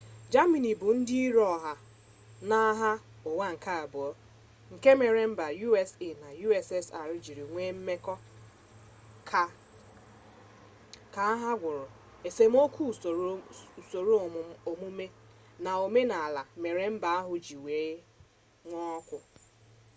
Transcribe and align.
jamini 0.31 0.71
bụ 0.79 0.87
ndị 0.97 1.15
iro 1.27 1.43
ọha 1.55 1.71
n'agha 2.49 2.91
ụwa 3.29 3.45
nke 3.53 3.71
abụọ 3.81 4.09
nke 4.73 4.89
mere 4.99 5.21
mba 5.31 5.45
usa 5.67 5.89
na 6.21 6.27
ussr 6.57 7.09
ji 7.23 7.33
nwee 7.49 7.71
mmekọ 7.77 8.13
ka 11.15 11.23
agha 11.31 11.51
gwụrụ 11.61 11.85
esemokwu 12.27 12.81
usoro 13.83 14.13
omume 14.69 15.05
na 15.63 15.71
omenala 15.85 16.41
mere 16.61 16.85
mba 16.93 17.11
ndị 17.13 17.17
ahụ 17.23 17.33
ji 17.45 17.55
nwee 17.61 17.91
okwu 18.95 19.17